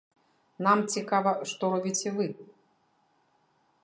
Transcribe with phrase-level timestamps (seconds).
[0.67, 2.25] Нам цікава, што робіце вы.